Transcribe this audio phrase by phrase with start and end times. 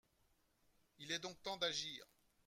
[0.97, 2.03] Il est donc temps d’agir